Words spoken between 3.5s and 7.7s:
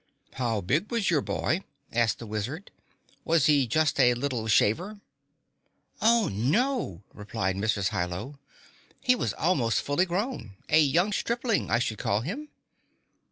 just a little shaver?" "Oh, no," replied